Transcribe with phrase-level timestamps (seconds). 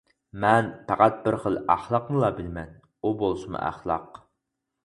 [0.43, 4.23] مەن پەقەت بىر خىل ئەخلاقنىلا بىلىمەن، ئۇ بولسىمۇ ئەخلاق.